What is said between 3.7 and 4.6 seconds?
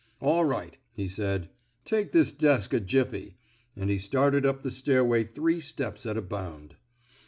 and he started